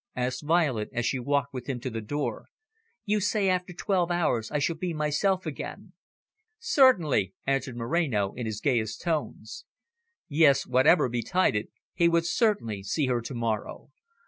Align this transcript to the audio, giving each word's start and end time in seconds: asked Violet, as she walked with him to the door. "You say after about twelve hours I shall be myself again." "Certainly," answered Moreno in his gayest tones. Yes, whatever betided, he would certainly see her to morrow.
asked 0.15 0.41
Violet, 0.41 0.89
as 0.93 1.05
she 1.05 1.19
walked 1.19 1.53
with 1.53 1.67
him 1.67 1.79
to 1.81 1.91
the 1.91 2.01
door. 2.01 2.47
"You 3.05 3.19
say 3.19 3.49
after 3.49 3.71
about 3.71 3.77
twelve 3.77 4.09
hours 4.09 4.49
I 4.49 4.57
shall 4.57 4.75
be 4.75 4.95
myself 4.95 5.45
again." 5.45 5.93
"Certainly," 6.57 7.35
answered 7.45 7.77
Moreno 7.77 8.33
in 8.33 8.47
his 8.47 8.61
gayest 8.61 8.99
tones. 9.03 9.63
Yes, 10.27 10.65
whatever 10.65 11.07
betided, 11.07 11.67
he 11.93 12.09
would 12.09 12.25
certainly 12.25 12.81
see 12.81 13.05
her 13.05 13.21
to 13.21 13.35
morrow. 13.35 13.91